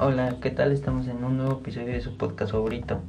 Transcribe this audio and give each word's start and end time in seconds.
Hola, 0.00 0.36
¿qué 0.40 0.50
tal? 0.50 0.70
Estamos 0.70 1.08
en 1.08 1.24
un 1.24 1.38
nuevo 1.38 1.54
episodio 1.54 1.88
de 1.88 2.00
su 2.00 2.16
podcast 2.16 2.52
favorito. 2.52 3.00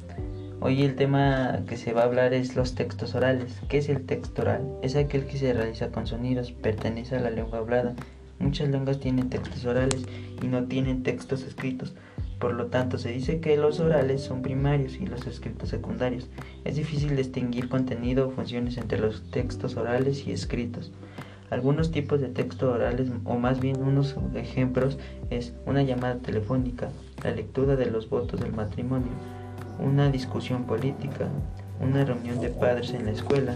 Hoy 0.60 0.82
el 0.82 0.96
tema 0.96 1.60
que 1.68 1.78
se 1.78 1.94
va 1.94 2.02
a 2.02 2.06
hablar 2.06 2.34
es 2.34 2.56
los 2.56 2.74
textos 2.74 3.14
orales. 3.14 3.62
¿Qué 3.70 3.78
es 3.78 3.90
el 3.90 4.08
texto 4.08 4.42
oral? 4.42 4.68
Es 4.82 4.96
aquel 4.96 5.28
que 5.28 5.38
se 5.38 5.54
realiza 5.54 5.92
con 5.92 6.08
sonidos, 6.08 6.52
pertenece 6.52 7.16
a 7.16 7.20
la 7.20 7.30
lengua 7.30 7.60
hablada. 7.60 7.94
Muchas 8.40 8.70
lenguas 8.70 9.00
tienen 9.00 9.30
textos 9.30 9.64
orales 9.66 10.04
y 10.42 10.48
no 10.48 10.64
tienen 10.64 11.04
textos 11.04 11.44
escritos. 11.44 11.94
Por 12.40 12.56
lo 12.56 12.66
tanto, 12.66 12.98
se 12.98 13.12
dice 13.12 13.40
que 13.40 13.56
los 13.56 13.80
orales 13.80 14.24
son 14.24 14.42
primarios 14.42 14.96
y 14.96 15.06
los 15.06 15.28
escritos 15.28 15.70
secundarios. 15.70 16.28
Es 16.66 16.76
difícil 16.76 17.16
distinguir 17.16 17.70
contenido 17.70 18.30
o 18.30 18.32
funciones 18.32 18.80
entre 18.80 18.98
los 18.98 19.30
textos 19.30 19.78
orales 19.78 20.26
y 20.26 20.32
escritos. 20.32 20.92
Algunos 21.50 21.92
tipos 21.92 22.22
de 22.22 22.30
texto 22.30 22.72
orales 22.72 23.10
o 23.26 23.36
más 23.38 23.60
bien 23.60 23.82
unos 23.82 24.16
ejemplos 24.36 25.00
es 25.30 25.54
una 25.66 25.82
llamada 25.82 26.18
telefónica, 26.18 26.90
la 27.24 27.32
lectura 27.32 27.76
de 27.76 27.88
los 27.88 28.10
votos 28.10 28.40
del 28.40 28.54
matrimonio, 28.54 29.12
una 29.80 30.10
discusión 30.10 30.66
política, 30.66 31.28
una 31.82 32.06
reunión 32.06 32.40
de 32.40 32.50
padres 32.50 32.94
en 32.94 33.06
la 33.06 33.12
escuela, 33.12 33.56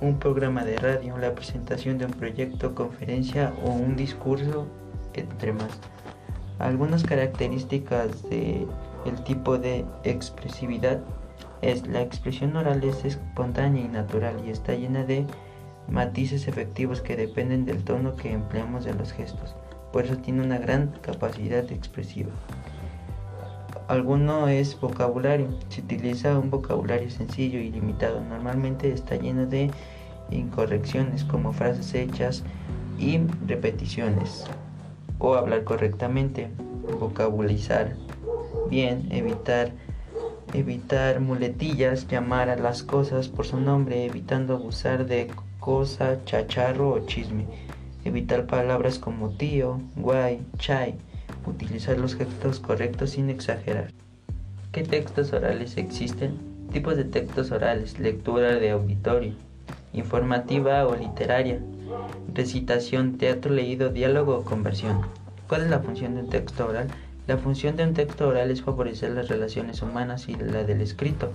un 0.00 0.18
programa 0.18 0.64
de 0.64 0.78
radio, 0.78 1.18
la 1.18 1.34
presentación 1.34 1.98
de 1.98 2.06
un 2.06 2.12
proyecto, 2.12 2.74
conferencia 2.74 3.52
o 3.64 3.70
un 3.70 3.96
discurso, 3.96 4.66
entre 5.12 5.52
más. 5.52 5.78
Algunas 6.58 7.04
características 7.04 8.22
del 8.30 9.24
tipo 9.24 9.58
de 9.58 9.84
expresividad 10.04 11.00
es 11.62 11.86
la 11.86 12.00
expresión 12.00 12.56
oral 12.56 12.82
es 12.84 13.04
espontánea 13.04 13.84
y 13.84 13.88
natural 13.88 14.36
y 14.46 14.50
está 14.50 14.74
llena 14.74 15.04
de 15.04 15.26
matices 15.90 16.48
efectivos 16.48 17.00
que 17.00 17.16
dependen 17.16 17.64
del 17.64 17.82
tono 17.84 18.16
que 18.16 18.32
empleamos 18.32 18.84
de 18.84 18.94
los 18.94 19.12
gestos. 19.12 19.54
Por 19.92 20.04
eso 20.04 20.16
tiene 20.18 20.42
una 20.42 20.58
gran 20.58 20.92
capacidad 21.02 21.70
expresiva. 21.72 22.30
Alguno 23.88 24.46
es 24.48 24.78
vocabulario. 24.80 25.48
Se 25.68 25.80
utiliza 25.80 26.38
un 26.38 26.50
vocabulario 26.50 27.10
sencillo 27.10 27.58
y 27.58 27.70
limitado. 27.70 28.20
Normalmente 28.20 28.92
está 28.92 29.16
lleno 29.16 29.46
de 29.46 29.70
incorrecciones 30.30 31.24
como 31.24 31.52
frases 31.52 31.92
hechas 31.94 32.44
y 32.98 33.18
repeticiones. 33.46 34.44
O 35.18 35.34
hablar 35.34 35.64
correctamente. 35.64 36.50
Vocabulizar. 37.00 37.96
Bien, 38.68 39.08
evitar 39.10 39.72
evitar 40.54 41.20
muletillas, 41.20 42.08
llamar 42.08 42.48
a 42.48 42.56
las 42.56 42.82
cosas 42.82 43.28
por 43.28 43.46
su 43.46 43.60
nombre, 43.60 44.04
evitando 44.04 44.54
abusar 44.54 45.06
de 45.06 45.30
cosa, 45.60 46.24
chacharro 46.24 46.90
o 46.90 47.06
chisme. 47.06 47.44
Evitar 48.04 48.46
palabras 48.46 48.98
como 48.98 49.28
tío, 49.28 49.80
guay, 49.94 50.40
chai. 50.58 50.94
Utilizar 51.46 51.98
los 51.98 52.16
gestos 52.16 52.58
correctos 52.58 53.10
sin 53.10 53.30
exagerar. 53.30 53.92
¿Qué 54.72 54.82
textos 54.82 55.32
orales 55.32 55.76
existen? 55.76 56.38
Tipos 56.72 56.96
de 56.96 57.04
textos 57.04 57.50
orales. 57.50 57.98
Lectura 57.98 58.56
de 58.56 58.70
auditorio. 58.70 59.34
Informativa 59.92 60.86
o 60.86 60.96
literaria. 60.96 61.60
Recitación, 62.34 63.18
teatro 63.18 63.52
leído, 63.52 63.90
diálogo 63.90 64.38
o 64.38 64.44
conversión. 64.44 65.02
¿Cuál 65.48 65.62
es 65.62 65.70
la 65.70 65.80
función 65.80 66.14
de 66.14 66.22
un 66.22 66.30
texto 66.30 66.66
oral? 66.66 66.88
La 67.26 67.36
función 67.36 67.76
de 67.76 67.84
un 67.84 67.94
texto 67.94 68.28
oral 68.28 68.50
es 68.50 68.62
favorecer 68.62 69.10
las 69.10 69.28
relaciones 69.28 69.82
humanas 69.82 70.28
y 70.28 70.34
la 70.36 70.64
del 70.64 70.80
escrito 70.80 71.32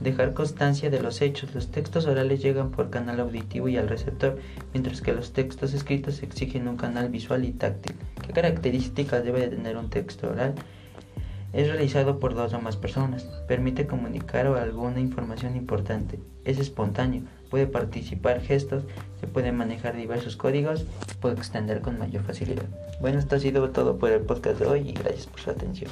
dejar 0.00 0.34
constancia 0.34 0.90
de 0.90 1.00
los 1.00 1.20
hechos. 1.22 1.54
Los 1.54 1.70
textos 1.70 2.06
orales 2.06 2.42
llegan 2.42 2.70
por 2.70 2.90
canal 2.90 3.20
auditivo 3.20 3.68
y 3.68 3.76
al 3.76 3.88
receptor, 3.88 4.38
mientras 4.72 5.00
que 5.00 5.12
los 5.12 5.32
textos 5.32 5.74
escritos 5.74 6.22
exigen 6.22 6.68
un 6.68 6.76
canal 6.76 7.08
visual 7.08 7.44
y 7.44 7.52
táctil. 7.52 7.96
¿Qué 8.26 8.32
características 8.32 9.24
debe 9.24 9.40
de 9.40 9.56
tener 9.56 9.76
un 9.76 9.90
texto 9.90 10.30
oral? 10.30 10.54
Es 11.52 11.66
realizado 11.66 12.18
por 12.18 12.34
dos 12.34 12.52
o 12.52 12.60
más 12.60 12.76
personas, 12.76 13.22
permite 13.48 13.86
comunicar 13.86 14.46
alguna 14.46 15.00
información 15.00 15.56
importante, 15.56 16.20
es 16.44 16.58
espontáneo, 16.58 17.22
puede 17.48 17.66
participar 17.66 18.42
gestos, 18.42 18.84
se 19.18 19.26
puede 19.26 19.50
manejar 19.50 19.96
diversos 19.96 20.36
códigos, 20.36 20.84
puede 21.20 21.36
extender 21.36 21.80
con 21.80 21.98
mayor 21.98 22.22
facilidad. 22.22 22.66
Bueno, 23.00 23.18
esto 23.18 23.36
ha 23.36 23.40
sido 23.40 23.70
todo 23.70 23.96
por 23.96 24.10
el 24.10 24.20
podcast 24.20 24.60
de 24.60 24.66
hoy 24.66 24.90
y 24.90 24.92
gracias 24.92 25.26
por 25.26 25.40
su 25.40 25.50
atención. 25.50 25.90